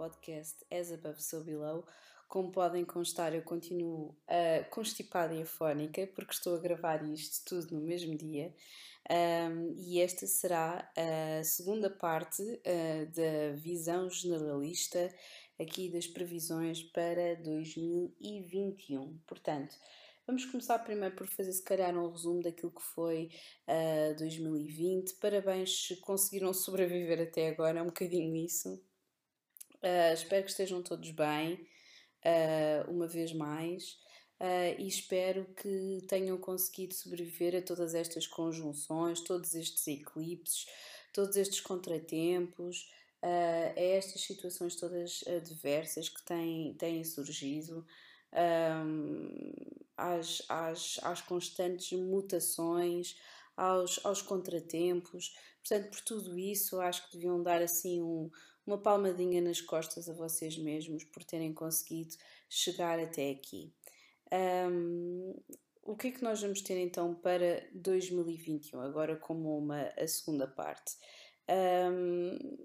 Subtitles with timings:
[0.00, 1.84] podcast As Above So Below.
[2.26, 7.74] Como podem constar, eu continuo uh, constipada e afónica porque estou a gravar isto tudo
[7.74, 8.54] no mesmo dia.
[9.10, 15.14] Um, e esta será a segunda parte uh, da visão generalista
[15.60, 19.18] aqui das previsões para 2021.
[19.26, 19.76] Portanto,
[20.26, 23.30] Vamos começar primeiro por fazer, se calhar, um resumo daquilo que foi
[23.66, 25.14] uh, 2020.
[25.14, 28.80] Parabéns se conseguiram sobreviver até agora, é um bocadinho isso.
[29.82, 31.54] Uh, espero que estejam todos bem,
[32.24, 33.96] uh, uma vez mais,
[34.38, 40.66] uh, e espero que tenham conseguido sobreviver a todas estas conjunções, todos estes eclipses,
[41.14, 42.90] todos estes contratempos,
[43.22, 47.86] a estas situações todas adversas que têm, têm surgido
[48.32, 49.30] um,
[49.94, 53.16] às, às, às constantes mutações,
[53.54, 55.34] aos, aos contratempos.
[55.62, 58.30] Portanto, por tudo isso, acho que deviam dar assim um,
[58.70, 62.14] uma palmadinha nas costas a vocês mesmos por terem conseguido
[62.48, 63.74] chegar até aqui.
[64.32, 65.34] Um,
[65.82, 70.46] o que é que nós vamos ter então para 2021, agora como uma a segunda
[70.46, 70.96] parte?
[71.48, 72.58] Um,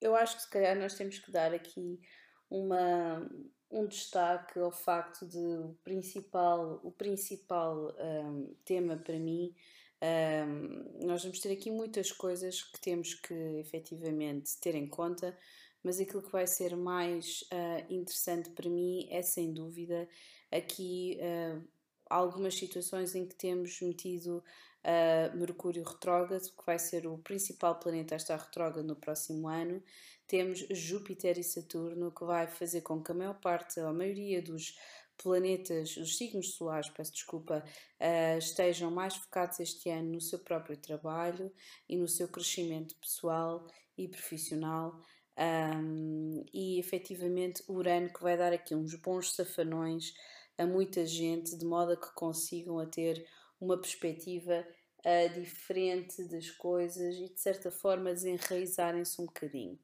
[0.00, 2.00] eu acho que se calhar nós temos que dar aqui
[2.48, 3.30] uma,
[3.70, 9.54] um destaque ao facto de o principal, o principal um, tema para mim,
[10.02, 15.38] um, nós vamos ter aqui muitas coisas que temos que efetivamente ter em conta,
[15.82, 20.08] mas aquilo que vai ser mais uh, interessante para mim é sem dúvida
[20.50, 21.62] aqui uh,
[22.10, 24.42] algumas situações em que temos metido
[24.84, 29.82] uh, Mercúrio retrógrado, que vai ser o principal planeta a estar retrógrado no próximo ano.
[30.26, 34.76] Temos Júpiter e Saturno, que vai fazer com que a maior parte, a maioria dos
[35.16, 37.64] planetas, os signos solares, peço desculpa,
[38.00, 41.52] uh, estejam mais focados este ano no seu próprio trabalho
[41.88, 45.00] e no seu crescimento pessoal e profissional.
[45.38, 50.12] Um, e efetivamente Urano que vai dar aqui uns bons safanões
[50.58, 53.26] a muita gente, de modo a que consigam a ter
[53.60, 54.66] uma perspectiva
[54.98, 59.78] uh, diferente das coisas e de certa forma desenraizarem-se um bocadinho.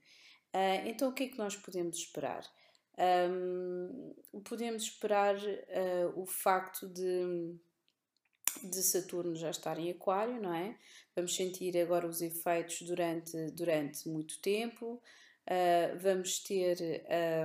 [0.55, 2.45] Uh, então, o que é que nós podemos esperar?
[2.99, 7.55] Um, podemos esperar uh, o facto de,
[8.65, 10.77] de Saturno já estar em Aquário, não é?
[11.15, 15.01] Vamos sentir agora os efeitos durante, durante muito tempo.
[15.47, 16.77] Uh, vamos ter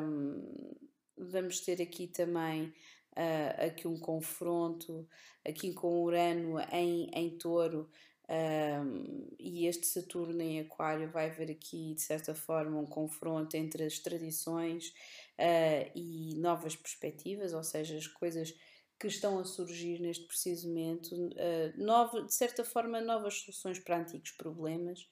[0.03, 0.75] um,
[1.16, 2.74] vamos ter aqui também
[3.12, 5.08] uh, aqui um confronto,
[5.46, 7.90] aqui com Urano em, em touro
[8.30, 13.84] um, e este Saturno em Aquário vai haver aqui, de certa forma, um confronto entre
[13.84, 14.94] as tradições
[15.40, 18.54] uh, e novas perspectivas, ou seja, as coisas
[19.00, 24.00] que estão a surgir neste preciso momento, uh, nova, de certa forma, novas soluções para
[24.00, 25.08] antigos problemas.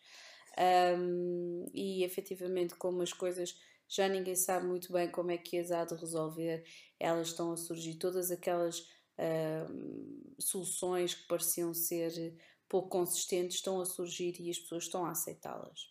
[0.98, 3.56] Um, e efetivamente, como as coisas
[3.88, 6.64] já ninguém sabe muito bem como é que as há de resolver,
[6.98, 12.38] elas estão a surgir, todas aquelas uh, soluções que pareciam ser
[12.70, 15.90] pouco consistentes estão a surgir e as pessoas estão a aceitá-las.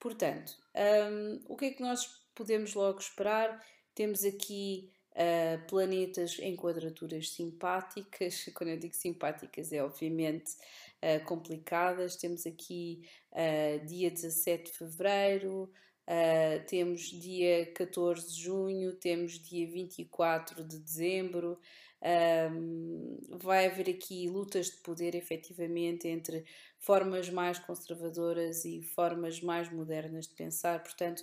[0.00, 0.56] Portanto,
[1.12, 3.64] um, o que é que nós podemos logo esperar?
[3.94, 10.52] Temos aqui uh, planetas em quadraturas simpáticas, quando eu digo simpáticas é obviamente
[11.02, 12.16] uh, complicadas.
[12.16, 13.02] Temos aqui
[13.32, 15.70] uh, dia 17 de fevereiro,
[16.68, 21.58] temos dia 14 de junho, temos dia 24 de dezembro.
[22.04, 26.44] Um, vai haver aqui lutas de poder, efetivamente, entre
[26.84, 30.82] formas mais conservadoras e formas mais modernas de pensar.
[30.82, 31.22] Portanto,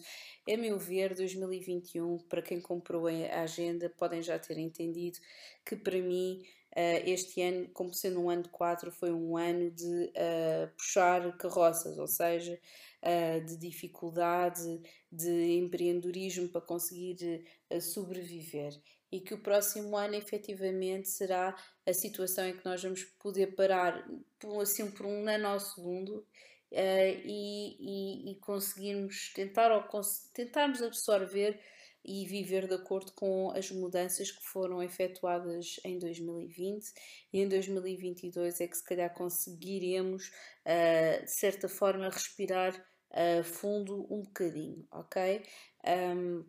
[0.50, 5.19] a meu ver, 2021, para quem comprou a agenda, podem já ter entendido
[5.63, 6.44] que para mim
[6.75, 11.97] este ano, como sendo um ano de 4, foi um ano de uh, puxar carroças,
[11.97, 12.57] ou seja,
[13.01, 14.81] uh, de dificuldade,
[15.12, 17.44] de empreendedorismo para conseguir
[17.81, 18.73] sobreviver.
[19.12, 21.53] E que o próximo ano, efetivamente, será
[21.85, 24.07] a situação em que nós vamos poder parar
[24.62, 26.25] assim, por um nanosegundo
[26.71, 30.01] e, e, e conseguirmos tentar, ou
[30.33, 31.59] tentarmos absorver
[32.03, 36.92] e viver de acordo com as mudanças que foram efetuadas em 2020
[37.31, 40.31] e em 2022 é que se calhar conseguiremos
[40.65, 42.75] uh, de certa forma respirar
[43.12, 45.44] uh, fundo um bocadinho, ok?
[45.86, 46.45] Um,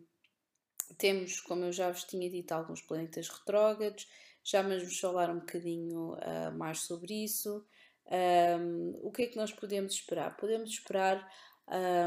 [0.97, 4.07] temos, como eu já vos tinha dito, alguns planetas retrógrados,
[4.43, 7.65] já vamos falar um bocadinho uh, mais sobre isso.
[8.05, 10.35] Um, o que é que nós podemos esperar?
[10.35, 11.25] Podemos esperar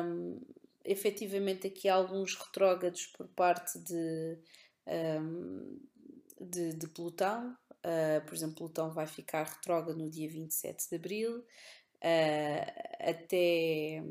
[0.04, 0.40] um,
[0.86, 4.38] efetivamente aqui alguns retrógrados por parte de,
[5.20, 5.80] um,
[6.40, 7.56] de, de, Plutão.
[7.84, 11.44] Uh, por exemplo, Plutão vai ficar retrógrado no dia 27 de abril.
[11.96, 14.02] Uh, até,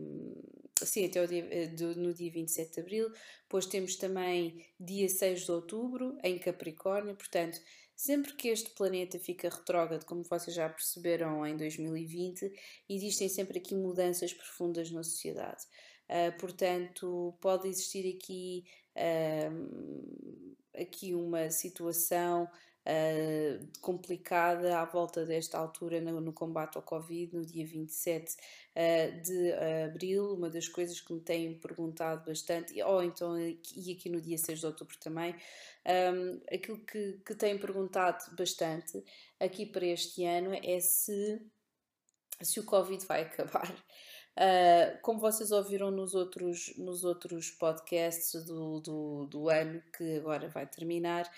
[0.84, 3.12] sim, até dia, eh, do, no dia 27 de Abril.
[3.44, 7.16] Depois temos também dia 6 de Outubro, em Capricórnio.
[7.16, 7.60] Portanto,
[7.96, 12.52] sempre que este planeta fica retrógrado, como vocês já perceberam em 2020,
[12.90, 15.66] existem sempre aqui mudanças profundas na sociedade.
[16.10, 18.64] Uh, portanto, pode existir aqui,
[18.96, 22.48] uh, aqui uma situação
[22.86, 28.36] uh, complicada à volta desta altura no, no, combate ao Covid, no dia 27 uh,
[28.76, 29.54] ah, de
[29.86, 30.34] abril.
[30.34, 34.60] Uma das coisas que me têm perguntado bastante, ou então, e aqui no dia 6
[34.60, 35.36] de outubro também,
[35.86, 39.04] um, aquilo que, que têm perguntado bastante
[39.40, 41.42] aqui para este ano é se,
[42.42, 43.74] se o Covid vai acabar.
[44.38, 50.50] Uh, como vocês ouviram nos outros, nos outros podcasts do, do, do ano que agora
[50.50, 51.32] vai terminar,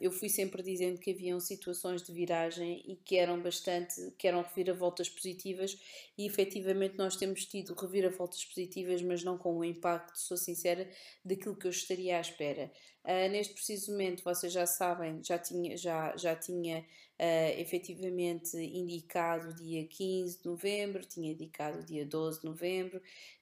[0.00, 4.42] Eu fui sempre dizendo que haviam situações de viragem e que eram bastante, que eram
[4.42, 5.78] reviravoltas positivas
[6.16, 10.86] e efetivamente nós temos tido reviravoltas positivas, mas não com o impacto, sou sincera,
[11.24, 12.70] daquilo que eu estaria à espera.
[13.02, 19.48] Uh, neste preciso momento, vocês já sabem, já tinha, já, já tinha uh, efetivamente indicado
[19.48, 23.00] o dia 15 de novembro, tinha indicado o dia 12 de novembro,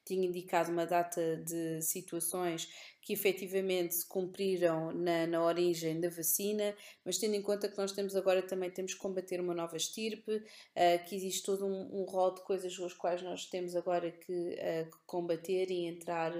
[0.09, 2.67] tinha indicado uma data de situações
[3.01, 6.75] que efetivamente se cumpriram na, na origem da vacina,
[7.05, 10.35] mas tendo em conta que nós temos agora também temos que combater uma nova estirpe,
[10.37, 14.11] uh, que existe todo um, um rol de coisas com as quais nós temos agora
[14.11, 16.33] que, uh, combater e entrar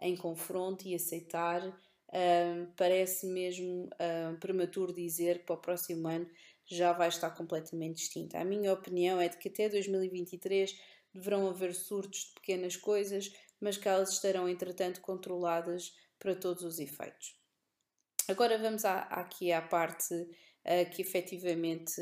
[0.00, 1.66] em confronto e aceitar.
[2.08, 3.90] Uh, parece mesmo
[4.40, 6.26] prematuro dizer que para o próximo ano
[6.64, 8.38] já vai estar completamente distinta.
[8.38, 10.74] A minha opinião é de que até 2023
[11.12, 16.78] deverão haver surtos de pequenas coisas, mas que elas estarão entretanto controladas para todos os
[16.78, 17.36] efeitos.
[18.28, 21.94] Agora vamos à, aqui à parte uh, que efetivamente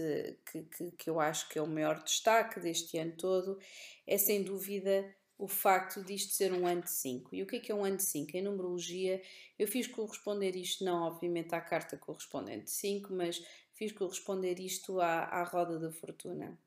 [0.50, 3.58] que, que, que, eu acho que é o maior destaque deste ano todo,
[4.06, 7.34] é sem dúvida o facto disto ser um ano de 5.
[7.34, 8.36] E o que é que é um ano de 5?
[8.36, 9.22] Em numerologia,
[9.58, 13.42] eu fiz corresponder isto não, obviamente, à carta correspondente de 5, mas
[13.74, 16.58] fiz corresponder isto à, à roda da fortuna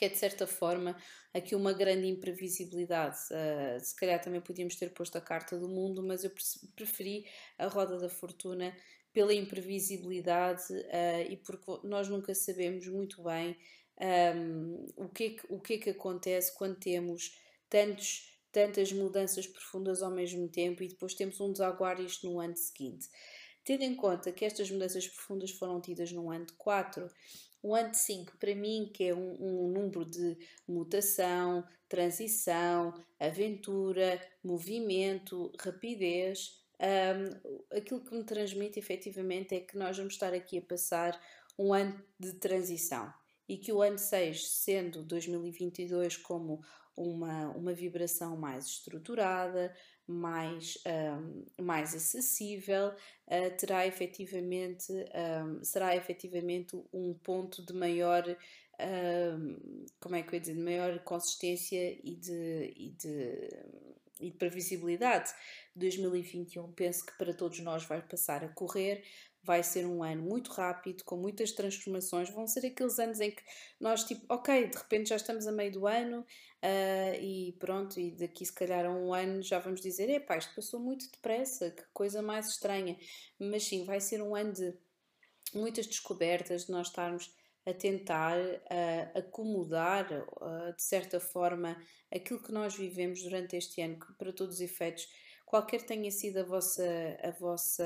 [0.00, 0.96] que é de certa forma
[1.34, 3.18] aqui uma grande imprevisibilidade.
[3.30, 6.32] Uh, se calhar também podíamos ter posto a carta do mundo, mas eu
[6.74, 7.26] preferi
[7.58, 8.74] a roda da fortuna
[9.12, 13.54] pela imprevisibilidade uh, e porque nós nunca sabemos muito bem
[14.34, 17.38] um, o, que é que, o que é que acontece quando temos
[17.68, 22.56] tantos, tantas mudanças profundas ao mesmo tempo e depois temos um desaguar isto no ano
[22.56, 23.06] seguinte.
[23.64, 27.08] Tendo em conta que estas mudanças profundas foram tidas no ano de 4,
[27.62, 34.20] o ano de 5 para mim, que é um, um número de mutação, transição, aventura,
[34.42, 40.62] movimento, rapidez, um, aquilo que me transmite efetivamente é que nós vamos estar aqui a
[40.62, 41.20] passar
[41.58, 43.12] um ano de transição
[43.46, 46.62] e que o ano 6, sendo 2022 como
[46.96, 49.74] uma, uma vibração mais estruturada,
[50.10, 59.86] mais, um, mais acessível, uh, terá efetivamente, um, será efetivamente um ponto de maior, um,
[60.00, 63.48] como é que eu ia dizer, de maior consistência e de, e de,
[64.20, 65.32] e de previsibilidade.
[65.76, 69.04] 2021 penso que para todos nós vai passar a correr,
[69.42, 72.30] vai ser um ano muito rápido, com muitas transformações.
[72.30, 73.42] Vão ser aqueles anos em que
[73.80, 78.10] nós, tipo, ok, de repente já estamos a meio do ano uh, e pronto, e
[78.10, 81.82] daqui se calhar a um ano já vamos dizer: epá, isto passou muito depressa, que
[81.92, 82.96] coisa mais estranha.
[83.38, 84.74] Mas sim, vai ser um ano de
[85.54, 87.34] muitas descobertas, de nós estarmos
[87.66, 91.76] a tentar uh, acomodar, uh, de certa forma,
[92.10, 95.08] aquilo que nós vivemos durante este ano, que para todos os efeitos
[95.50, 96.84] qualquer tenha sido a vossa,
[97.24, 97.84] a vossa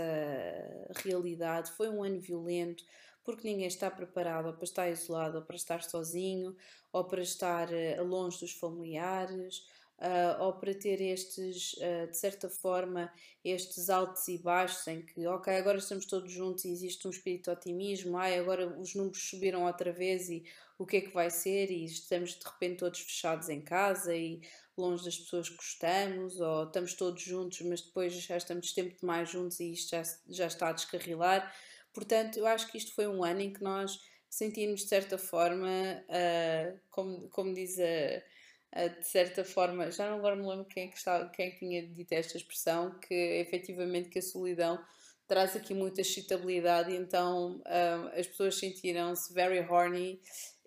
[0.97, 2.85] realidade, foi um ano violento,
[3.25, 6.55] porque ninguém está preparado para estar isolado, para estar sozinho,
[6.93, 9.67] ou para estar uh, longe dos familiares,
[9.99, 13.11] uh, ou para ter estes, uh, de certa forma,
[13.43, 17.45] estes altos e baixos em que, ok, agora estamos todos juntos e existe um espírito
[17.45, 20.45] de otimismo, ai, agora os números subiram outra vez e
[20.79, 21.71] o que é que vai ser?
[21.71, 24.43] E estamos de repente todos fechados em casa e
[24.81, 29.31] longe das pessoas que gostamos, ou estamos todos juntos, mas depois já estamos tempo demais
[29.31, 31.55] juntos e isto já, já está a descarrilar.
[31.93, 35.69] Portanto, eu acho que isto foi um ano em que nós sentimos de certa forma,
[35.69, 40.89] uh, como, como diz a, de certa forma, já não agora me lembro quem é
[40.89, 44.85] que, estava, quem é que tinha dito esta expressão, que efetivamente que a solidão
[45.29, 50.21] traz aqui muita excitabilidade, então uh, as pessoas sentiram-se very horny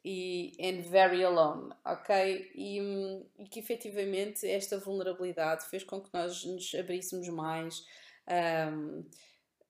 [0.09, 2.49] e and very alone, ok?
[2.55, 2.79] E,
[3.37, 7.85] e, que efetivamente esta vulnerabilidade fez com que nós nos abríssemos mais,
[8.71, 9.03] um,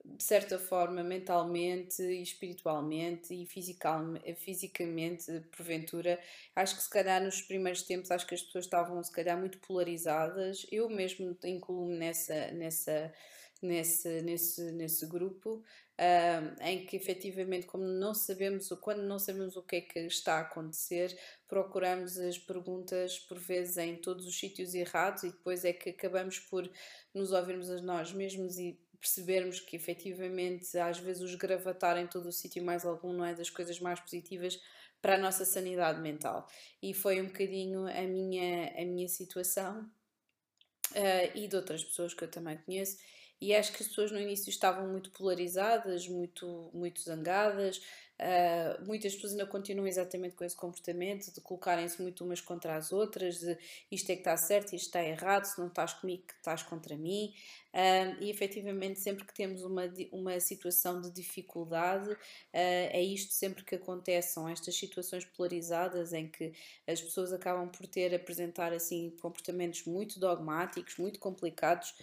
[0.05, 5.25] de certa forma, mentalmente e espiritualmente e fisicamente,
[5.55, 6.19] porventura.
[6.55, 9.57] Acho que se calhar nos primeiros tempos acho que as pessoas estavam se calhar muito
[9.57, 10.67] polarizadas.
[10.71, 13.11] Eu mesmo incluo-me nessa, nessa,
[13.59, 15.63] nesse, nesse, nesse grupo.
[15.99, 20.35] Uh, em que efetivamente, como não sabemos, quando não sabemos o que é que está
[20.35, 25.73] a acontecer, procuramos as perguntas por vezes em todos os sítios errados e depois é
[25.73, 26.69] que acabamos por
[27.15, 32.27] nos ouvirmos a nós mesmos e percebermos que efetivamente às vezes os gravatar em todo
[32.27, 34.59] o sítio mais algum não é das coisas mais positivas
[35.01, 36.47] para a nossa sanidade mental.
[36.81, 39.89] E foi um bocadinho a minha, a minha situação
[40.91, 42.97] uh, e de outras pessoas que eu também conheço.
[43.39, 47.81] E acho que as pessoas no início estavam muito polarizadas, muito, muito zangadas,
[48.19, 52.91] Uh, muitas pessoas ainda continuam exatamente com esse comportamento de colocarem-se muito umas contra as
[52.91, 53.55] outras, de
[53.91, 57.31] isto é que está certo, isto está errado, se não estás comigo, estás contra mim.
[57.71, 62.17] Uh, e efetivamente, sempre que temos uma, uma situação de dificuldade, uh,
[62.53, 66.53] é isto sempre que acontece, são estas situações polarizadas em que
[66.87, 71.93] as pessoas acabam por ter, apresentar assim comportamentos muito dogmáticos, muito complicados,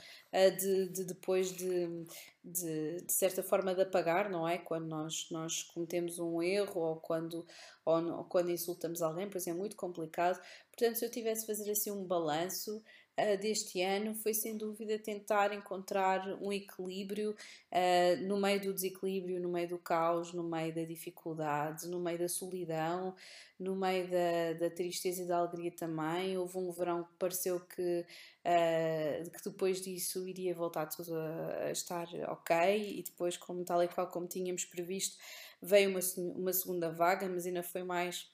[0.59, 2.05] de, de, depois de,
[2.45, 4.59] de, de, certa forma de apagar, não é?
[4.59, 7.47] Quando nós, nós cometemos um erro ou quando,
[7.85, 10.39] ou, ou quando insultamos alguém, pois é muito complicado.
[10.71, 12.83] Portanto, se eu tivesse de fazer assim um balanço,
[13.19, 17.31] uh, deste ano foi sem dúvida tentar encontrar um equilíbrio
[17.71, 22.19] uh, no meio do desequilíbrio, no meio do caos, no meio da dificuldade, no meio
[22.19, 23.15] da solidão,
[23.59, 26.37] no meio da, da tristeza e da alegria também.
[26.37, 28.07] Houve um verão que pareceu que,
[28.45, 33.83] uh, que depois disso iria voltar tudo a, a, estar ok, e depois, como tal
[33.83, 35.17] e qual como tínhamos previsto,
[35.63, 36.01] veio uma,
[36.37, 38.29] uma segunda vaga, mas ainda foi mais,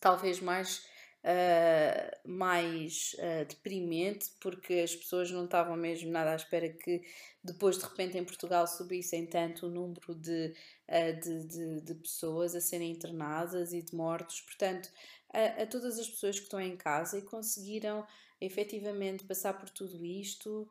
[0.00, 0.86] talvez mais
[1.24, 7.02] uh, mais uh, deprimente, porque as pessoas não estavam mesmo nada à espera que
[7.42, 10.54] depois de repente em Portugal subissem tanto o número de,
[10.88, 14.40] uh, de, de, de, pessoas a serem internadas e de mortos.
[14.42, 14.90] Portanto,
[15.32, 18.06] a, a todas as pessoas que estão em casa e conseguiram
[18.40, 20.68] efetivamente passar por tudo isto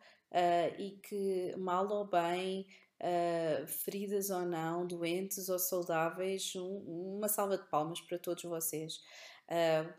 [0.77, 2.65] e que, mal ou bem,
[2.99, 8.99] Uh, feridas ou não, doentes ou saudáveis, um, uma salva de palmas para todos vocês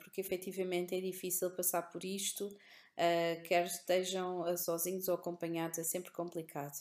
[0.01, 5.85] porque efetivamente é difícil passar por isto, uh, quer estejam ah, sozinhos ou acompanhados, é
[5.85, 6.77] sempre complicado.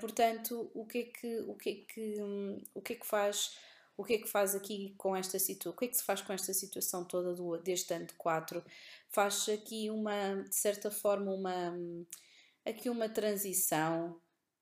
[0.00, 3.56] Portanto, o que é que, o que, é que, um, o que, é que faz
[4.00, 5.72] o que é que faz aqui com esta situação?
[5.72, 8.64] O que é que se faz com esta situação toda do, deste ano de 4?
[9.10, 11.78] Faz aqui uma, de certa forma, uma,
[12.64, 14.18] aqui uma transição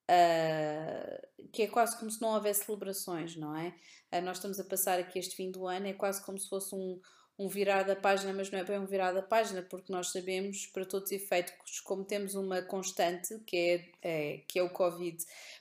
[0.08, 3.74] uh, que é quase como se não houvesse celebrações, não é?
[4.12, 6.74] Uh, nós estamos a passar aqui este fim do ano, é quase como se fosse
[6.74, 7.00] um,
[7.38, 10.66] um virar da página, mas não é bem um virar da página, porque nós sabemos,
[10.66, 15.16] para todos os efeitos, como temos uma constante, que é, é, que é o Covid,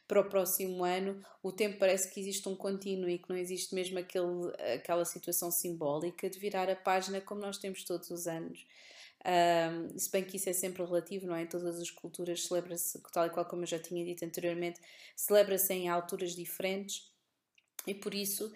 [0.07, 3.75] para o próximo ano, o tempo parece que existe um contínuo e que não existe
[3.75, 8.65] mesmo aquele, aquela situação simbólica de virar a página como nós temos todos os anos.
[9.27, 11.41] Um, se bem que isso é sempre relativo, não é?
[11.41, 14.79] Em todas as culturas celebra-se, tal e qual como eu já tinha dito anteriormente,
[15.17, 17.11] celebra-se em alturas diferentes
[17.85, 18.53] e por isso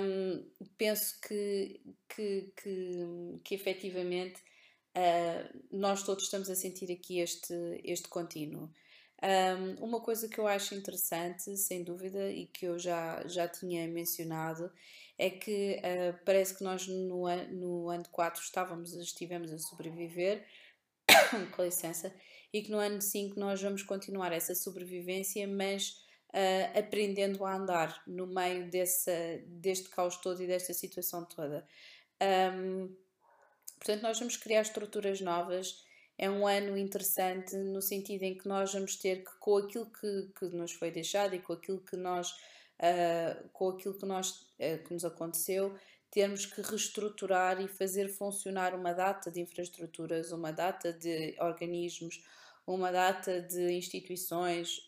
[0.00, 4.40] um, penso que, que, que, que efetivamente
[4.96, 7.54] uh, nós todos estamos a sentir aqui este,
[7.84, 8.72] este contínuo.
[9.22, 13.86] Um, uma coisa que eu acho interessante, sem dúvida, e que eu já, já tinha
[13.86, 14.72] mencionado,
[15.18, 20.46] é que uh, parece que nós no, no ano 4 estávamos, estivemos a sobreviver,
[21.54, 22.14] com licença,
[22.52, 28.02] e que no ano 5 nós vamos continuar essa sobrevivência, mas uh, aprendendo a andar
[28.06, 29.12] no meio dessa,
[29.46, 31.66] deste caos todo e desta situação toda.
[32.22, 32.94] Um,
[33.76, 35.84] portanto, nós vamos criar estruturas novas.
[36.22, 40.28] É um ano interessante no sentido em que nós vamos ter que, com aquilo que,
[40.38, 42.32] que nos foi deixado e com aquilo que nós
[42.78, 45.74] uh, com aquilo que, nós, uh, que nos aconteceu,
[46.10, 52.22] termos que reestruturar e fazer funcionar uma data de infraestruturas, uma data de organismos,
[52.66, 54.86] uma data de instituições,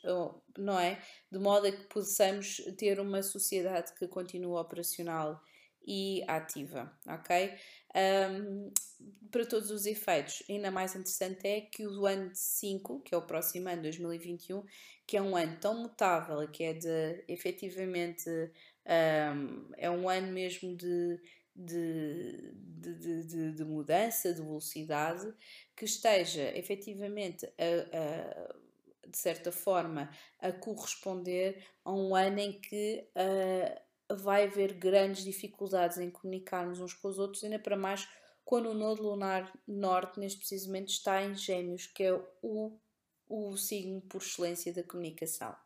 [0.59, 1.03] não é?
[1.31, 5.43] De modo a que possamos ter uma sociedade que continue operacional
[5.87, 7.55] e ativa, ok?
[7.95, 8.73] Um,
[9.31, 13.19] para todos os efeitos, ainda mais interessante é que o ano de 5, que é
[13.19, 14.65] o próximo ano, 2021,
[15.07, 18.29] que é um ano tão mutável, que é de efetivamente
[18.87, 21.21] um, é um ano mesmo de,
[21.55, 25.33] de, de, de, de, mudança, de velocidade,
[25.77, 27.51] que esteja efetivamente a,
[27.99, 35.25] a, de certa forma a corresponder a um ano em que uh, vai haver grandes
[35.25, 38.09] dificuldades em comunicarmos uns com os outros, ainda para mais
[38.45, 42.79] quando o nodo lunar norte, neste precisamente, está em Gêmeos, que é o
[43.33, 45.57] o signo por excelência da comunicação.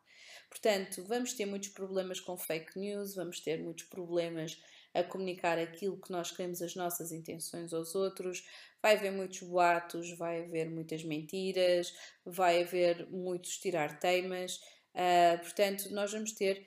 [0.48, 4.56] Portanto, vamos ter muitos problemas com fake news, vamos ter muitos problemas
[4.94, 8.46] a comunicar aquilo que nós queremos, as nossas intenções aos outros,
[8.80, 11.92] vai haver muitos boatos, vai haver muitas mentiras,
[12.24, 14.56] vai haver muitos tirar temas.
[14.94, 16.66] Uh, portanto, nós vamos ter,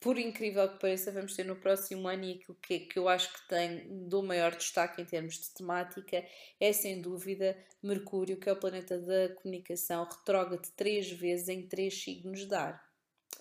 [0.00, 3.32] por incrível que pareça, vamos ter no próximo ano, e aquilo que, que eu acho
[3.32, 6.24] que tem do maior destaque em termos de temática
[6.60, 12.02] é sem dúvida Mercúrio, que é o planeta da comunicação, retrógrado três vezes em três
[12.02, 12.86] signos de ar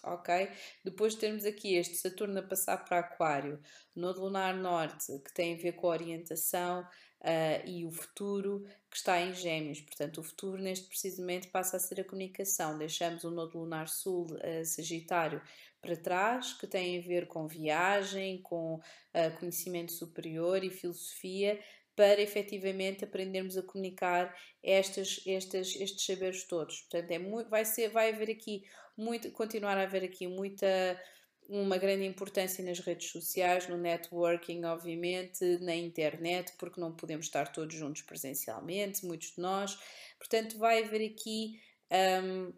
[0.06, 0.50] ok?
[0.84, 3.60] Depois temos aqui este Saturno a passar para Aquário,
[3.96, 6.88] Nodo Lunar Norte, que tem a ver com a orientação
[7.26, 9.82] uh, e o futuro, que está em Gêmeos.
[9.82, 12.78] Portanto, o futuro, neste precisamente, passa a ser a comunicação.
[12.78, 15.42] Deixamos o Nodo Lunar Sul, uh, Sagitário,
[15.82, 21.60] para trás, que tem a ver com viagem, com uh, conhecimento superior e filosofia,
[21.96, 26.82] para efetivamente aprendermos a comunicar estas, estas, estes saberes todos.
[26.82, 28.64] Portanto, é muito, vai, ser, vai haver aqui
[28.98, 31.00] muito, continuar a haver aqui muita
[31.48, 37.52] uma grande importância nas redes sociais, no networking, obviamente, na internet, porque não podemos estar
[37.52, 39.78] todos juntos presencialmente, muitos de nós.
[40.18, 41.60] Portanto, vai haver aqui
[42.24, 42.52] um,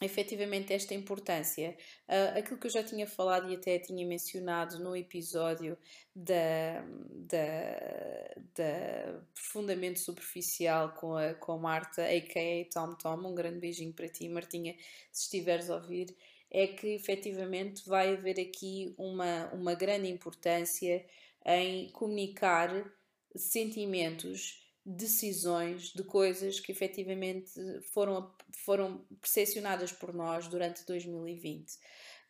[0.00, 1.76] efetivamente esta importância.
[2.08, 5.76] Uh, aquilo que eu já tinha falado e até tinha mencionado no episódio
[6.14, 12.72] da, da, da Profundamente Superficial com a, com a Marta, a.k.a.
[12.72, 14.74] Tom Tom, um grande beijinho para ti, Martinha,
[15.10, 16.14] se estiveres a ouvir,
[16.56, 21.04] é que efetivamente vai haver aqui uma, uma grande importância
[21.44, 22.90] em comunicar
[23.36, 27.52] sentimentos decisões de coisas que efetivamente
[27.92, 28.34] foram,
[28.64, 31.74] foram percepcionadas por nós durante 2020.
[31.74, 31.76] Uh,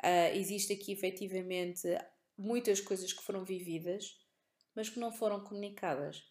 [0.02, 1.86] ah, existe aqui efetivamente
[2.36, 4.18] muitas coisas que foram vividas,
[4.74, 6.24] mas que não foram comunicadas.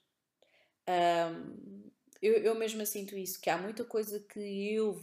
[0.86, 1.90] Um,
[2.22, 5.02] eu, eu mesma sinto isso, que há muita coisa que eu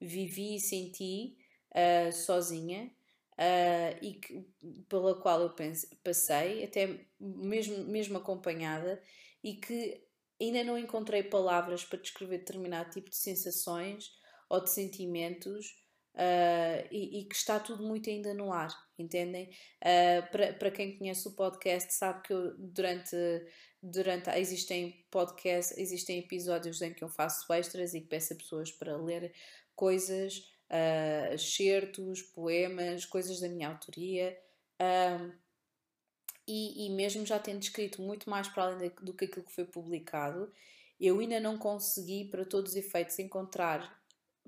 [0.00, 1.41] vivi e senti
[1.72, 2.90] uh, sozinha
[3.38, 4.46] uh, e que,
[4.88, 5.54] pela qual eu
[6.02, 9.02] passei, até mesmo, mesmo acompanhada,
[9.42, 10.02] e que
[10.40, 14.12] ainda não encontrei palavras para descrever determinado tipo de sensações
[14.48, 15.82] ou de sentimentos
[16.14, 19.50] uh, e, e, que está tudo muito ainda no ar, entendem?
[19.80, 23.16] Uh, para, para quem conhece o podcast sabe que eu, durante,
[23.82, 28.70] durante existem podcasts, existem episódios em que eu faço extras e que peço a pessoas
[28.70, 29.32] para ler
[29.74, 34.36] coisas, uh, excertos, poemas, coisas da minha autoria.
[36.46, 39.64] E, e mesmo já tendo escrito muito mais para além do que aquilo que foi
[39.64, 40.52] publicado,
[41.00, 44.00] eu ainda não consegui, para todos os efeitos, encontrar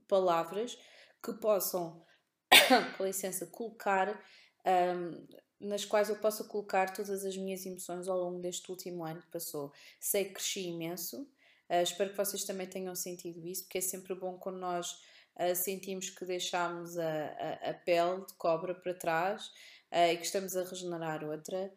[0.09, 0.79] palavras
[1.23, 2.05] que possam,
[2.97, 4.23] com licença, colocar,
[4.67, 5.27] um,
[5.61, 9.31] nas quais eu possa colocar todas as minhas emoções ao longo deste último ano que
[9.31, 9.73] passou.
[9.99, 11.23] Sei que cresci imenso,
[11.71, 15.01] uh, espero que vocês também tenham sentido isso, porque é sempre bom quando nós
[15.37, 17.27] uh, sentimos que deixamos a,
[17.65, 19.47] a, a, pele de cobra para trás
[19.93, 21.73] uh, e que estamos a regenerar outra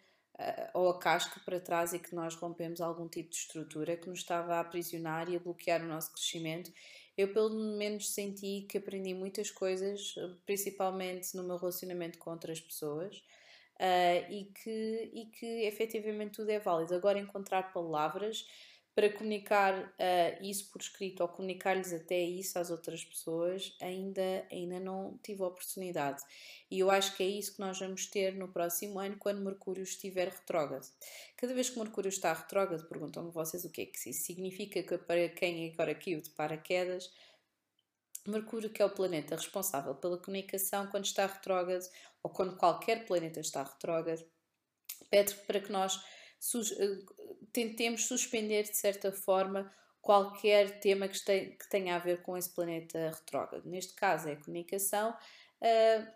[0.75, 4.19] ou a casca para trás e que nós rompemos algum tipo de estrutura que nos
[4.19, 6.71] estava a aprisionar e a bloquear o nosso crescimento.
[7.17, 10.13] Eu, pelo menos, senti que aprendi muitas coisas,
[10.45, 13.17] principalmente no meu relacionamento com outras pessoas,
[13.77, 16.93] uh, e, que, e que efetivamente tudo é válido.
[16.93, 18.45] Agora, encontrar palavras
[18.97, 24.79] para comunicar uh, isso por escrito ou comunicar-lhes até isso às outras pessoas, ainda, ainda
[24.79, 26.23] não tive a oportunidade.
[26.71, 29.83] E eu acho que é isso que nós vamos ter no próximo ano, quando Mercúrio
[29.83, 30.87] estiver retrógrado.
[31.35, 34.97] Cada vez que Mercúrio está retrógrado, perguntam-me vocês o que é que isso significa, que
[34.97, 37.11] para quem agora aqui o de paraquedas,
[38.25, 41.87] Mercúrio, que é o planeta responsável pela comunicação, quando está retrógrado,
[42.23, 44.25] ou quando qualquer planeta está retrógrado,
[45.11, 46.01] pede para que nós
[47.51, 49.71] tentemos suspender de certa forma
[50.01, 53.67] qualquer tema que, que tenha a ver com esse planeta retrógrado.
[53.67, 55.15] Neste caso é a comunicação.
[55.61, 56.07] Uh,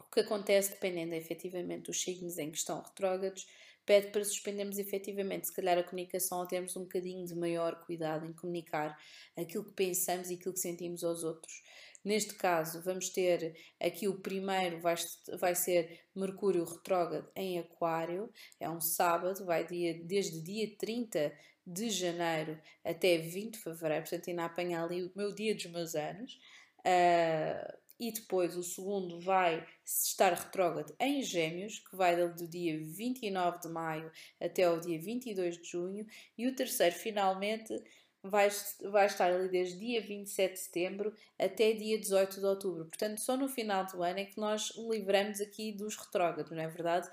[0.00, 3.46] o que acontece, dependendo efetivamente dos signos em que estão retrógrados,
[3.86, 8.26] pede para suspendermos efetivamente, se calhar, a comunicação ou termos um bocadinho de maior cuidado
[8.26, 8.98] em comunicar
[9.36, 11.62] aquilo que pensamos e aquilo que sentimos aos outros.
[12.04, 14.94] Neste caso, vamos ter aqui o primeiro, vai,
[15.38, 21.32] vai ser Mercúrio retrógrado em Aquário, é um sábado, vai dia, desde dia 30
[21.66, 25.94] de janeiro até 20 de fevereiro, portanto, ainda apanha ali o meu dia dos meus
[25.96, 26.38] anos.
[26.80, 33.60] Uh, e depois o segundo vai estar retrógrado em Gêmeos, que vai do dia 29
[33.60, 36.06] de maio até ao dia 22 de junho,
[36.36, 37.74] e o terceiro finalmente
[38.22, 38.48] vai,
[38.90, 42.84] vai estar ali desde dia 27 de setembro até dia 18 de outubro.
[42.86, 46.68] Portanto, só no final do ano é que nós livramos aqui dos retrógrados, não é
[46.68, 47.08] verdade?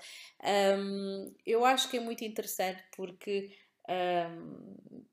[0.78, 3.56] Um, eu acho que é muito interessante porque
[3.88, 5.04] um,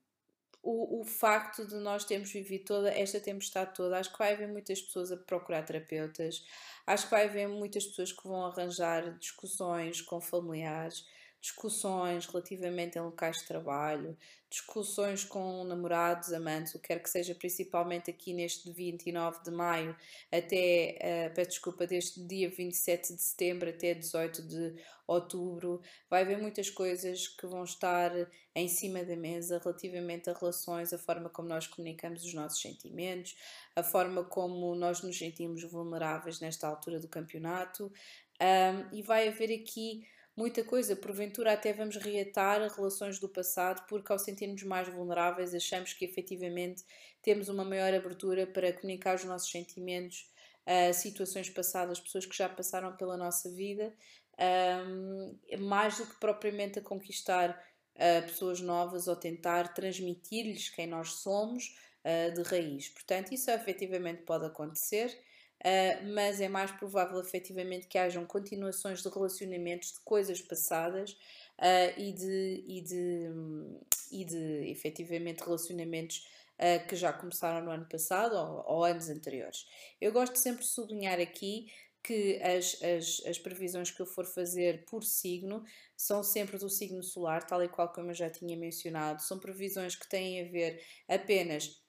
[0.64, 4.48] o, o facto de nós termos vivido toda esta tempestade toda, acho que vai haver
[4.48, 6.46] muitas pessoas a procurar terapeutas,
[6.86, 11.06] acho que vai haver muitas pessoas que vão arranjar discussões com familiares,
[11.42, 14.16] discussões relativamente a locais de trabalho,
[14.48, 19.96] discussões com namorados, amantes, o que quer que seja, principalmente aqui neste 29 de maio
[20.32, 20.98] até,
[21.32, 24.76] uh, peço desculpa, deste dia 27 de setembro até 18 de
[25.08, 28.12] outubro, vai haver muitas coisas que vão estar
[28.54, 33.36] em cima da mesa relativamente a relações, a forma como nós comunicamos os nossos sentimentos,
[33.76, 37.92] a forma como nós nos sentimos vulneráveis nesta altura do campeonato,
[38.42, 40.96] um, e vai haver aqui muita coisa.
[40.96, 46.84] Porventura, até vamos reatar relações do passado, porque ao sentirmos mais vulneráveis, achamos que efetivamente
[47.22, 50.32] temos uma maior abertura para comunicar os nossos sentimentos,
[50.66, 53.94] uh, situações passadas, pessoas que já passaram pela nossa vida,
[54.88, 57.52] um, mais do que propriamente a conquistar
[57.96, 62.90] uh, pessoas novas ou tentar transmitir-lhes quem nós somos uh, de raiz.
[62.90, 65.16] Portanto, isso efetivamente pode acontecer
[65.62, 71.12] uh, mas é mais provável efetivamente que hajam continuações de relacionamentos de coisas passadas
[71.60, 73.30] uh, e, de, e, de,
[74.12, 76.28] e de efetivamente relacionamentos
[76.60, 79.66] uh, que já começaram no ano passado ou, ou anos anteriores.
[80.00, 81.68] Eu gosto sempre de sublinhar aqui
[82.04, 85.64] que as, as, as previsões que eu for fazer por signo
[85.96, 89.96] são sempre do signo solar, tal e qual como eu já tinha mencionado, são previsões
[89.96, 91.80] que têm a ver apenas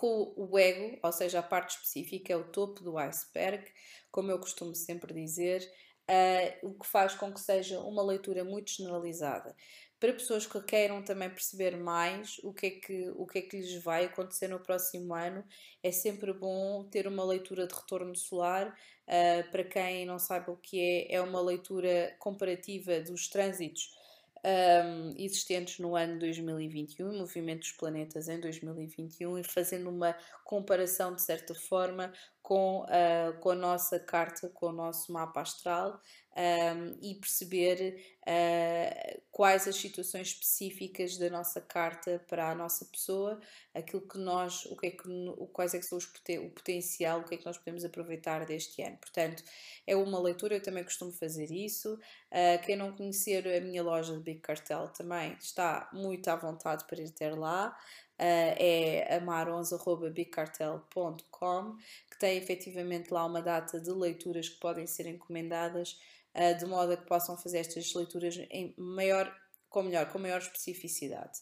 [0.00, 3.70] com o ego, ou seja, a parte específica, é o topo do iceberg,
[4.10, 5.60] como eu costumo sempre dizer,
[6.08, 9.54] uh, o que faz com que seja uma leitura muito generalizada.
[9.98, 13.58] Para pessoas que queiram também perceber mais o que, é que, o que é que
[13.58, 15.44] lhes vai acontecer no próximo ano,
[15.82, 18.74] é sempre bom ter uma leitura de retorno solar.
[19.06, 23.99] Uh, para quem não saiba o que é, é uma leitura comparativa dos trânsitos
[24.44, 31.22] um, existentes no ano 2021, movimento dos planetas em 2021, e fazendo uma comparação de
[31.22, 32.12] certa forma
[32.50, 36.00] com, uh, com a nossa carta, com o nosso mapa astral
[36.36, 43.40] um, e perceber uh, quais as situações específicas da nossa carta para a nossa pessoa,
[43.72, 45.08] aquilo que nós, o que é que,
[45.52, 48.82] quais é que são os, o potencial, o que é que nós podemos aproveitar deste
[48.82, 48.96] ano.
[48.96, 49.44] Portanto,
[49.86, 51.94] é uma leitura, eu também costumo fazer isso.
[52.32, 56.84] Uh, quem não conhecer a minha loja de Big Cartel também está muito à vontade
[56.88, 57.78] para ir ter lá.
[58.22, 61.76] É amar11.bigcartel.com,
[62.10, 65.98] que tem efetivamente lá uma data de leituras que podem ser encomendadas
[66.34, 69.34] uh, de modo a que possam fazer estas leituras em maior,
[69.70, 71.38] com melhor, com maior especificidade.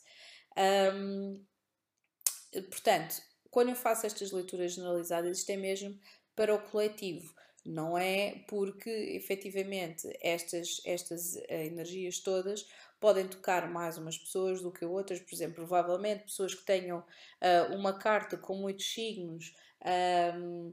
[0.95, 1.45] Um,
[2.71, 5.99] portanto, quando eu faço estas leituras generalizadas, isto é mesmo
[6.37, 7.35] para o coletivo.
[7.69, 12.67] Não é porque efetivamente estas, estas eh, energias todas
[12.99, 17.75] podem tocar mais umas pessoas do que outras, por exemplo, provavelmente pessoas que tenham uh,
[17.75, 19.55] uma carta com muitos signos.
[20.35, 20.73] Um,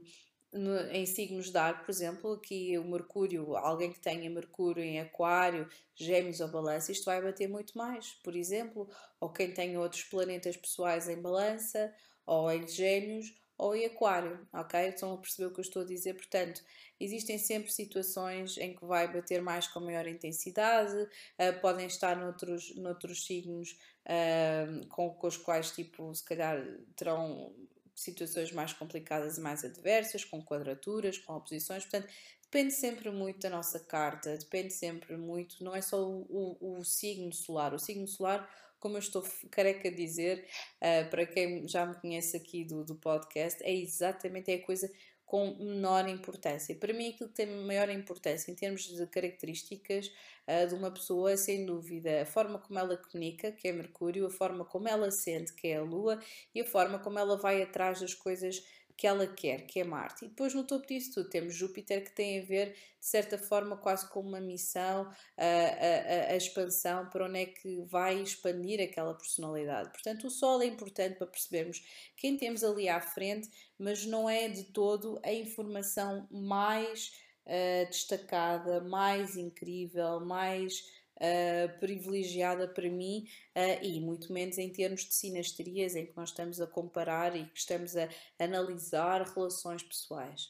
[0.52, 4.98] no, em signos de ar, por exemplo, aqui o Mercúrio, alguém que tenha Mercúrio em
[4.98, 8.88] Aquário, Gêmeos ou Balança, isto vai bater muito mais, por exemplo,
[9.20, 11.92] ou quem tenha outros planetas pessoais em Balança,
[12.24, 14.88] ou em Gêmeos, ou em Aquário, ok?
[14.88, 16.14] Estão a perceber o que eu estou a dizer?
[16.14, 16.62] Portanto,
[17.00, 22.74] existem sempre situações em que vai bater mais com maior intensidade, uh, podem estar noutros,
[22.76, 26.62] noutros signos uh, com, com os quais, tipo, se calhar
[26.94, 27.54] terão
[27.94, 33.50] situações mais complicadas e mais adversas, com quadraturas, com oposições, portanto, depende sempre muito da
[33.50, 38.06] nossa carta, depende sempre muito, não é só o, o, o signo solar, o signo
[38.06, 42.84] solar, como eu estou careca de dizer, uh, para quem já me conhece aqui do,
[42.84, 44.90] do podcast, é exatamente é a coisa
[45.26, 46.74] com menor importância.
[46.76, 50.06] Para mim, aquilo que tem maior importância em termos de características
[50.46, 54.30] uh, de uma pessoa sem dúvida, a forma como ela comunica, que é Mercúrio, a
[54.30, 56.20] forma como ela sente, que é a Lua,
[56.54, 58.62] e a forma como ela vai atrás das coisas
[58.96, 60.24] que ela quer, que é Marte.
[60.24, 63.76] E depois no topo disso tudo temos Júpiter que tem a ver, de certa forma,
[63.76, 69.14] quase como uma missão, a, a, a, expansão, para onde é que vai expandir aquela
[69.14, 69.90] personalidade.
[69.90, 71.84] Portanto, o Sol é importante para percebermos
[72.16, 77.12] quem temos ali à frente, mas não é de todo a informação mais
[77.44, 85.04] uh, destacada, mais incrível, mais uh, privilegiada para mim uh, e muito menos em termos
[85.04, 90.48] de sinastrias em que nós estamos a comparar e que estamos a analisar relações pessoais.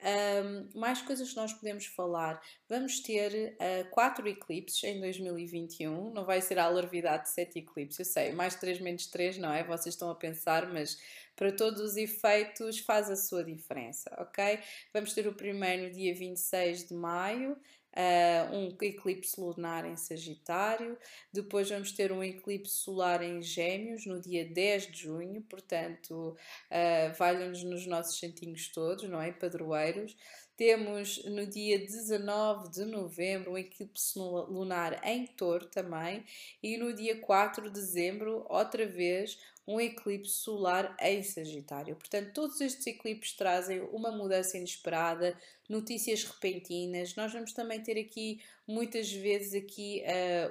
[0.00, 2.40] Um, mais coisas que nós podemos falar.
[2.68, 6.12] Vamos ter uh, quatro eclipses em 2021.
[6.12, 8.32] Não vai ser a alarvidade de sete eclipses, eu sei.
[8.32, 9.64] Mais três menos três não é?
[9.64, 10.98] Vocês estão a pensar, mas
[11.34, 14.60] para todos os efeitos faz a sua diferença, ok?
[14.92, 17.56] Vamos ter o primeiro dia 26 de maio,
[17.96, 20.98] uh, um eclipse lunar em Sagitário,
[21.32, 26.36] depois vamos ter um eclipse solar em Gêmeos no dia 10 de junho, portanto,
[26.70, 29.32] uh, valham-nos nos nossos santinhos todos, não é?
[29.32, 30.16] Padroeiros.
[30.58, 36.24] Temos no dia 19 de novembro um eclipse lunar em Touro também,
[36.60, 41.94] e no dia 4 de dezembro, outra vez, um eclipse solar em Sagitário.
[41.94, 47.14] Portanto, todos estes eclipses trazem uma mudança inesperada, notícias repentinas.
[47.14, 50.02] Nós vamos também ter aqui muitas vezes aqui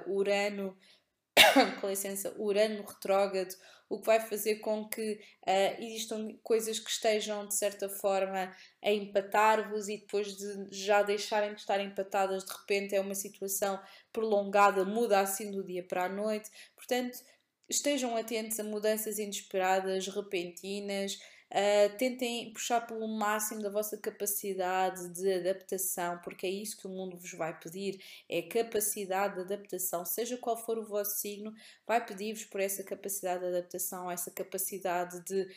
[0.06, 0.74] uh, Urano,
[1.80, 3.54] com licença, Urano retrógrado,
[3.88, 5.12] o que vai fazer com que
[5.46, 11.54] uh, existam coisas que estejam de certa forma a empatar-vos e depois de já deixarem
[11.54, 13.80] de estar empatadas, de repente é uma situação
[14.12, 16.50] prolongada, muda assim do dia para a noite.
[16.76, 17.18] Portanto,
[17.68, 21.18] Estejam atentos a mudanças inesperadas, repentinas.
[21.50, 26.90] Uh, tentem puxar pelo máximo da vossa capacidade de adaptação, porque é isso que o
[26.90, 31.54] mundo vos vai pedir: é capacidade de adaptação, seja qual for o vosso signo,
[31.86, 35.48] vai pedir-vos por essa capacidade de adaptação, essa capacidade de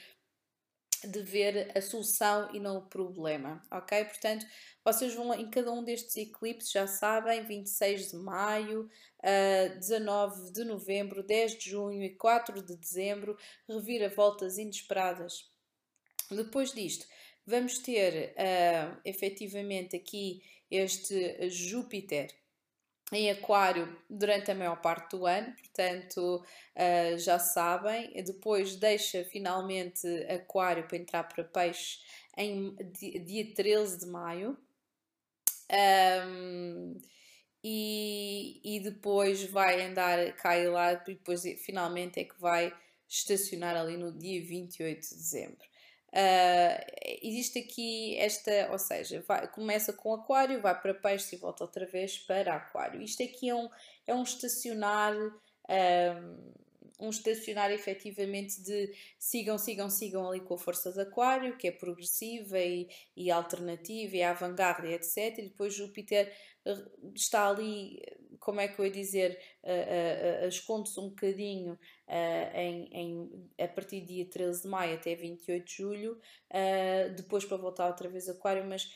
[1.03, 4.05] de ver a solução e não o problema, ok?
[4.05, 4.45] Portanto,
[4.83, 10.63] vocês vão em cada um destes eclipses, já sabem, 26 de maio, uh, 19 de
[10.63, 13.35] novembro, 10 de junho e 4 de dezembro,
[13.67, 15.50] reviravoltas inesperadas.
[16.35, 17.05] Depois disto,
[17.45, 22.29] vamos ter uh, efetivamente aqui este Júpiter
[23.11, 28.13] em Aquário durante a maior parte do ano, portanto uh, já sabem.
[28.23, 31.99] Depois deixa finalmente Aquário para entrar para Peixe
[32.37, 32.75] em
[33.23, 34.57] dia 13 de maio.
[35.71, 36.99] Um,
[37.63, 42.73] e, e depois vai andar cá e lá, e depois finalmente é que vai
[43.07, 45.70] estacionar ali no dia 28 de dezembro.
[46.13, 46.75] Uh,
[47.21, 51.85] existe aqui esta, ou seja, vai, começa com aquário, vai para peixe e volta outra
[51.85, 53.01] vez para aquário.
[53.01, 53.69] Isto aqui é um,
[54.05, 56.51] é um estacionar, um,
[56.99, 61.71] um estacionar efetivamente de sigam, sigam, sigam ali com a força de aquário, que é
[61.71, 65.37] progressiva e, e alternativa e avant-garde, etc.
[65.37, 66.29] E depois Júpiter
[66.65, 68.01] eh, está ali
[68.41, 73.67] como é que eu ia dizer, uh, uh, esconde-se um bocadinho uh, em, em, a
[73.67, 76.19] partir do dia 13 de maio até 28 de julho,
[77.15, 78.91] depois para voltar outra vez a Aquário, mas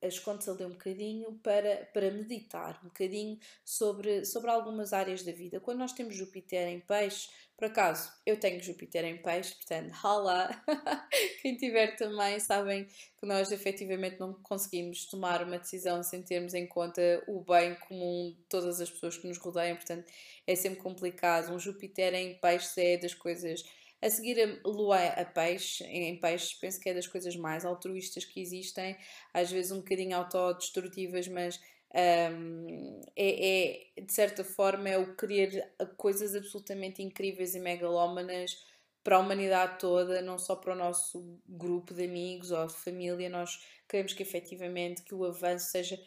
[0.00, 5.60] esconde-se ali um bocadinho para, para meditar um bocadinho sobre, sobre algumas áreas da vida.
[5.60, 7.28] Quando nós temos Júpiter em peixe,
[7.62, 10.50] por acaso, eu tenho Júpiter em peixe, portanto, rala.
[11.40, 16.66] Quem tiver também sabem que nós efetivamente não conseguimos tomar uma decisão sem termos em
[16.66, 20.10] conta o bem comum de todas as pessoas que nos rodeiam, portanto,
[20.44, 21.54] é sempre complicado.
[21.54, 23.62] Um Júpiter em peixe é das coisas.
[24.02, 28.24] A seguir, a lua a peixe, em peixes, penso que é das coisas mais altruístas
[28.24, 28.96] que existem,
[29.32, 31.60] às vezes um bocadinho autodestrutivas, mas
[31.94, 38.56] um, é, é, de certa forma, é o querer coisas absolutamente incríveis e megalómanas
[39.04, 43.28] para a humanidade toda, não só para o nosso grupo de amigos ou de família.
[43.28, 45.98] Nós queremos que efetivamente que o avanço seja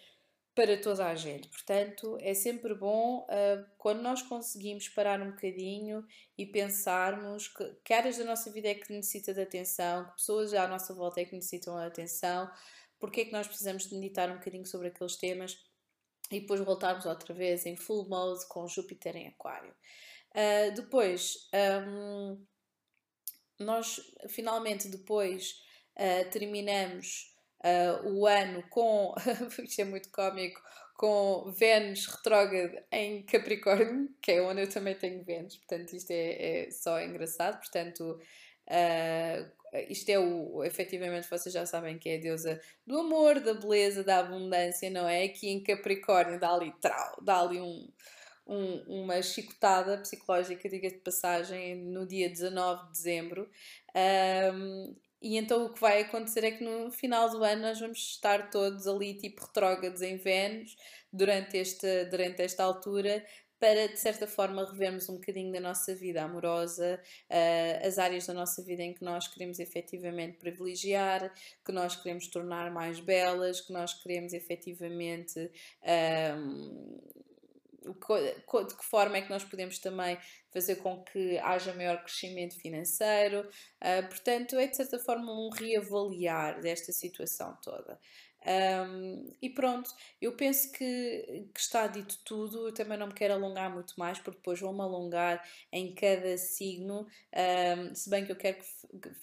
[0.56, 1.50] para toda a gente.
[1.50, 6.06] Portanto, é sempre bom uh, quando nós conseguimos parar um bocadinho
[6.38, 10.54] e pensarmos que, que áreas da nossa vida é que necessita de atenção, que pessoas
[10.54, 12.50] à nossa volta é que necessitam de atenção,
[12.98, 15.58] porque é que nós precisamos de meditar um bocadinho sobre aqueles temas
[16.36, 19.74] e depois voltarmos outra vez em full mode com Júpiter em Aquário.
[20.32, 21.50] Uh, depois,
[21.88, 22.46] um,
[23.60, 25.62] nós finalmente depois
[25.96, 29.16] uh, terminamos uh, o ano com,
[29.64, 30.62] isto é muito cómico,
[30.98, 36.66] com Vênus retrógrado em Capricórnio, que é onde eu também tenho Vênus, portanto isto é,
[36.66, 38.20] é só engraçado, portanto
[39.84, 44.04] isto é o, efetivamente, vocês já sabem que é a deusa do amor, da beleza,
[44.04, 45.24] da abundância, não é?
[45.24, 47.88] Aqui em Capricórnio dá ali, trau, dá ali um,
[48.48, 53.50] um, uma chicotada psicológica, diga de passagem, no dia 19 de dezembro.
[54.54, 57.98] Um, e então o que vai acontecer é que no final do ano nós vamos
[57.98, 60.76] estar todos ali, tipo retrógrados em Vênus,
[61.12, 63.26] durante esta, durante esta altura,
[63.60, 68.34] para de certa forma revermos um bocadinho da nossa vida amorosa, uh, as áreas da
[68.34, 73.74] nossa vida em que nós queremos efetivamente privilegiar, que nós queremos tornar mais belas, que
[73.74, 75.52] nós queremos efetivamente.
[77.94, 80.18] De que forma é que nós podemos também
[80.52, 83.42] fazer com que haja maior crescimento financeiro.
[83.82, 88.00] Uh, portanto, é de certa forma um reavaliar desta situação toda.
[88.46, 89.90] Um, e pronto,
[90.22, 92.68] eu penso que, que, está dito tudo.
[92.68, 97.08] Eu também não me quero alongar muito mais, porque depois vou-me alongar em cada signo.
[97.34, 98.60] Um, se bem que eu quero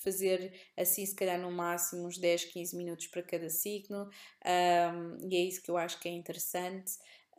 [0.02, 4.10] fazer assim, se calhar no máximo uns 10, 15 minutos para cada signo,
[4.44, 6.92] um, e é isso que eu acho que é interessante.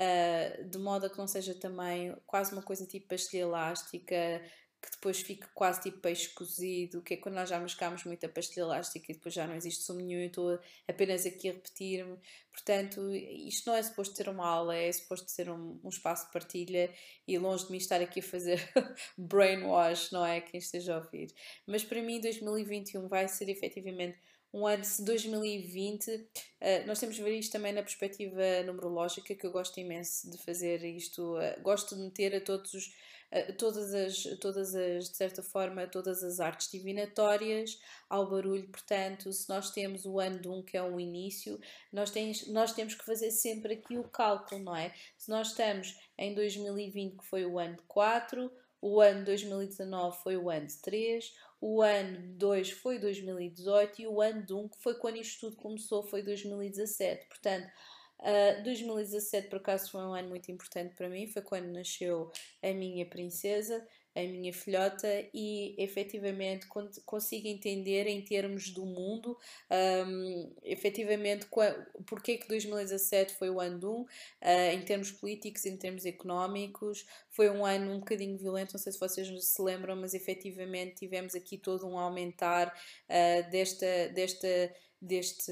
[0.04, 4.42] Uh, de modo a que não seja também quase uma coisa tipo pastilha elástica,
[4.84, 8.64] que depois fica quase tipo peixe cozido, que é quando nós já mascamos muita pastilha
[8.64, 12.18] elástica e depois já não existe sumo nenhum e estou apenas aqui a repetir-me.
[12.52, 16.34] Portanto, isto não é suposto ser uma aula, é suposto ser um, um espaço de
[16.34, 16.94] partilha
[17.26, 18.60] e longe de mim estar aqui a fazer
[19.18, 20.42] brainwash, não é?
[20.42, 21.34] Quem esteja a ouvir.
[21.66, 24.18] Mas para mim, 2021 vai ser efetivamente
[24.54, 26.12] um ano de 2020.
[26.14, 26.28] Uh,
[26.86, 30.84] nós temos de ver isto também na perspectiva numerológica, que eu gosto imenso de fazer
[30.86, 31.38] isto.
[31.38, 32.92] Uh, gosto de meter a todos os
[33.58, 38.68] todas as, todas as, de certa forma, todas as artes divinatórias ao barulho.
[38.70, 41.60] Portanto, se nós temos o ano de um que é um início,
[41.92, 44.94] nós, tens, nós temos que fazer sempre aqui o cálculo, não é?
[45.18, 48.52] Se nós estamos em 2020, que foi o ano de 4,
[48.84, 54.02] o ano de 2019 foi o ano de 3, o ano de 2 foi 2018
[54.02, 57.28] e o ano de 1, que foi quando isto tudo começou, foi 2017.
[57.28, 57.72] Portanto,
[58.20, 62.32] Uh, ah, 2017, por acaso, foi um ano muito importante para mim, foi quando nasceu
[62.62, 66.68] a minha princesa, a minha filhota, e efetivamente
[67.06, 69.38] consigo entender em termos do mundo,
[70.08, 71.48] um, efetivamente,
[72.06, 74.08] porque que 2017 foi o ano do uh,
[74.74, 79.00] em termos políticos, em termos económicos, foi um ano um bocadinho violento, não sei se
[79.00, 85.52] vocês se lembram, mas efetivamente tivemos aqui todo um aumentar uh, desta, desta, deste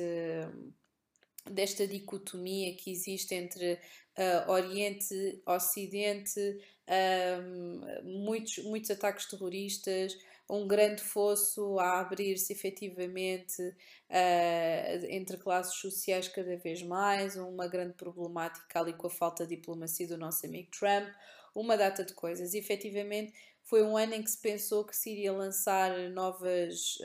[1.50, 3.80] desta dicotomia que existe entre
[4.22, 6.40] uh, Oriente, Ocidente,
[6.88, 10.18] uh, muitos, muitos ataques terroristas,
[10.50, 17.94] um grande fosso a abrir-se efetivamente uh, entre classes sociais cada vez mais, uma grande
[17.94, 21.08] problemática ali com a falta de diplomacia do nosso amigo Trump,
[21.56, 22.54] uma data de coisas.
[22.54, 26.98] E efetivamente foi um ano em que se pensou que se iria lançar novas,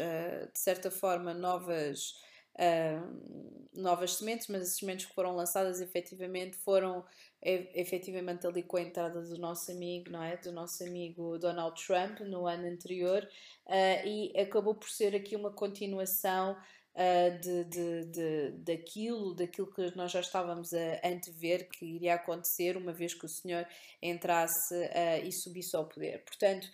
[0.52, 2.14] de certa forma, novas
[2.58, 7.04] uh, novas sementes, mas as sementes que foram lançadas efetivamente foram
[7.42, 10.36] efetivamente ali com a entrada do nosso amigo, não é?
[10.36, 13.22] Do nosso amigo Donald Trump no ano anterior
[13.66, 16.56] uh, e acabou por ser aqui uma continuação
[16.98, 22.74] Uh, de, de, de, daquilo, daquilo que nós já estávamos a antever que iria acontecer
[22.74, 23.68] uma vez que o Senhor
[24.00, 26.24] entrasse uh, e subisse ao poder.
[26.24, 26.66] Portanto,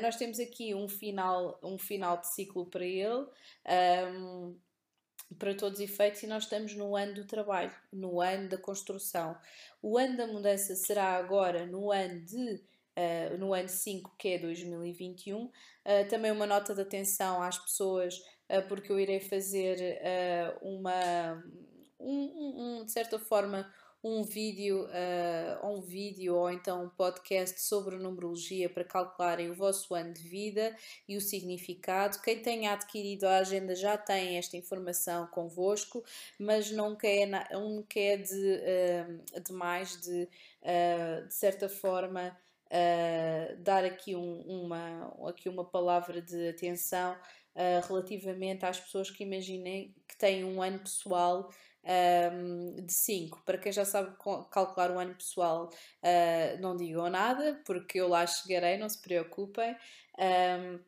[0.00, 3.26] nós temos aqui um final, um final de ciclo para ele.
[4.14, 4.56] Um,
[5.38, 9.36] para todos os efeitos, e nós estamos no ano do trabalho, no ano da construção.
[9.82, 12.62] O ano da mudança será agora no ano de
[12.96, 15.44] uh, no ano 5, que é 2021.
[15.44, 15.50] Uh,
[15.84, 18.16] eh, também uma nota de atenção às pessoas,
[18.50, 20.00] uh, porque eu irei fazer
[20.62, 21.42] uma
[21.98, 23.70] um, um, de certa forma
[24.06, 29.92] um vídeo, uh, um vídeo ou então um podcast sobre numerologia para calcularem o vosso
[29.94, 30.76] ano de vida
[31.08, 32.20] e o significado.
[32.22, 36.04] Quem tenha adquirido a agenda já tem esta informação convosco,
[36.38, 40.28] mas não quer, não quer de, uh, de mais de,
[40.62, 42.36] uh, de certa forma.
[42.66, 47.16] Uh, dar aqui, um, uma, aqui uma palavra de atenção
[47.88, 51.50] relativamente às pessoas que imaginem que têm um ano pessoal
[51.86, 53.42] um, de 5.
[53.44, 54.16] Para quem já sabe
[54.50, 55.70] calcular o ano pessoal,
[56.02, 59.76] uh, não digam nada, porque eu lá chegarei, não se preocupem.
[60.18, 60.80] Um,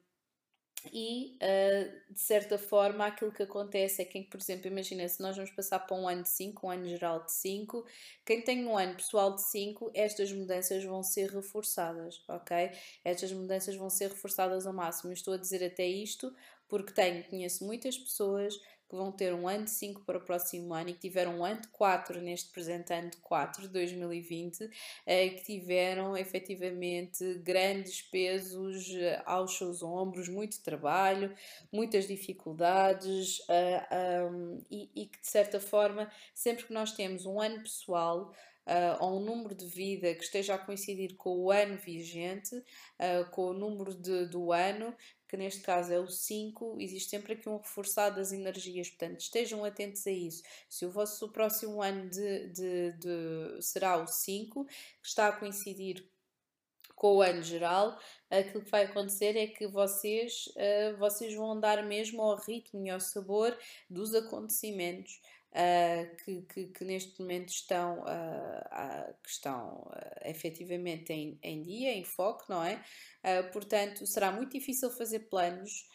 [0.93, 5.37] e uh, de certa forma aquilo que acontece é que, por exemplo, imagina se nós
[5.37, 7.85] vamos passar para um ano de 5, um ano geral de 5,
[8.25, 12.71] quem tem um ano pessoal de 5, estas mudanças vão ser reforçadas, ok?
[13.05, 15.11] Estas mudanças vão ser reforçadas ao máximo.
[15.11, 16.33] Eu estou a dizer até isto
[16.69, 18.55] porque tenho, conheço muitas pessoas
[18.89, 21.45] que vão ter um ano de 5 para o próximo ano e que tiveram um
[21.45, 24.71] ano de 4 neste presente ano de 4 de 2020,
[25.05, 31.35] eh, que tiveram efetivamente grandes pesos eh, aos seus ombros, muito trabalho,
[31.71, 37.41] muitas dificuldades uh, um, e, e que de certa forma, sempre que nós temos um
[37.41, 38.33] ano pessoal,
[38.69, 43.29] uh, ou um número de vida que esteja a coincidir com o ano vigente, uh,
[43.31, 44.95] com o número de, do ano,
[45.27, 49.65] que neste caso é o 5, existe sempre aqui um reforçado das energias, portanto estejam
[49.65, 50.43] atentos a isso.
[50.69, 56.07] Se o vosso próximo ano de, de, de será o 5, que está a coincidir
[56.95, 57.99] com o ano geral,
[58.29, 62.91] aquilo que vai acontecer é que vocês, uh, vocês vão andar mesmo ao ritmo e
[62.91, 63.57] ao sabor
[63.89, 65.21] dos acontecimentos
[65.53, 71.93] uh, que, que, que, neste momento estão, uh, que estão uh, efetivamente em, em dia,
[71.93, 72.83] em foco, não é?
[73.53, 75.87] portanto, será muito difícil fazer planos.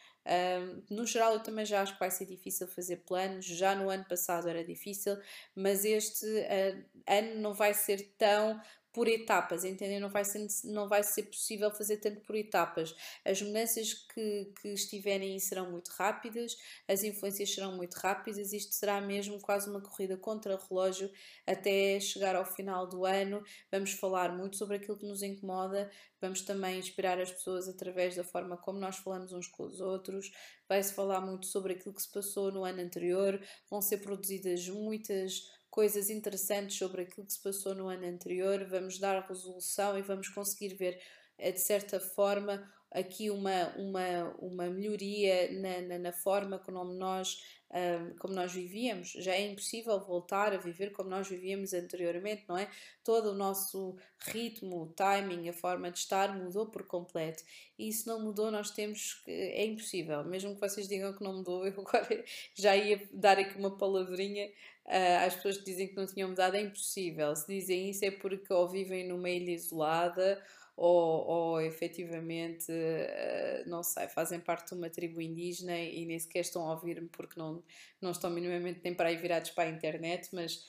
[0.90, 3.46] No geral, eu também já acho que vai ser difícil fazer planos.
[3.46, 5.18] Já no ano passado era difícil,
[5.56, 8.62] mas este uh, ano não vai ser tão
[8.94, 10.00] por etapas, entendeu?
[10.00, 12.96] Não vai, ser, não vai ser possível fazer tanto por etapas.
[13.26, 16.56] As mudanças que, que estiverem aí serão muito rápidas,
[16.88, 21.12] as influências serão muito rápidas, isto será mesmo quase uma corrida contra relógio
[21.46, 23.44] até chegar ao final do ano.
[23.72, 25.90] Vamos falar muito sobre aquilo que nos incomoda,
[26.22, 30.32] vamos também inspirar as pessoas através da forma como nós falamos uns com os outros.
[30.70, 35.42] Vai-se falar muito sobre aquilo que se passou no ano anterior, vão ser produzidas muitas
[35.74, 40.30] coisas interessantes sobre aquilo que se passou no ano anterior, vamos dar resolução e vamos
[40.30, 41.02] conseguir ver,
[41.36, 47.44] eh, de certa forma, aqui uma, uma, uma melhoria na, na, na forma como nós,
[47.72, 49.14] um, como nós vivíamos.
[49.14, 52.70] Já é impossível voltar a viver como nós vivíamos anteriormente, não é?
[53.04, 57.44] Todo o nosso ritmo, o timing, a forma de estar mudou por completo.
[57.80, 59.24] E se não mudou, nós temos.
[59.26, 60.24] É impossível.
[60.24, 64.52] Mesmo que vocês digam que não mudou, eu agora já ia dar aqui uma palavrinha
[64.86, 66.56] uh, às pessoas que dizem que não tinham mudado.
[66.56, 67.36] É impossível.
[67.36, 70.42] Se dizem isso é porque ou vivem numa ilha isolada
[70.76, 76.42] ou, ou efetivamente, uh, não sei, fazem parte de uma tribo indígena e nem sequer
[76.42, 77.64] estão a ouvir-me porque não,
[78.02, 80.66] não estão minimamente nem para aí virados para a internet, mas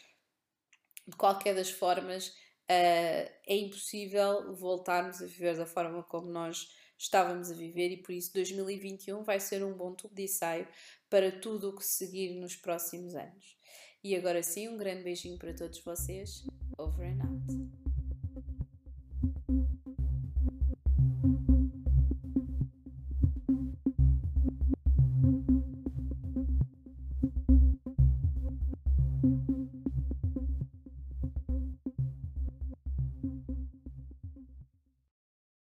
[1.06, 2.32] de qualquer das formas uh,
[3.46, 8.32] é impossível voltarmos a viver da forma como nós estávamos a viver e por isso
[8.32, 10.66] 2021 vai ser um bom tubo de ensaio
[11.10, 13.56] para tudo o que seguir nos próximos anos.
[14.04, 16.44] E agora sim, um grande beijinho para todos vocês.
[16.76, 17.83] Over and out.